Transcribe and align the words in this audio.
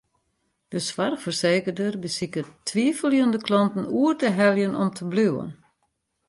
De 0.71 0.79
soarchfersekerder 0.79 1.93
besiket 2.05 2.47
twiveljende 2.69 3.39
klanten 3.47 3.85
oer 3.99 4.15
te 4.21 4.29
heljen 4.39 4.73
om 4.81 4.89
te 4.97 5.05
bliuwen. 5.11 5.49